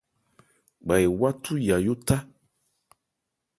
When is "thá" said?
2.07-2.17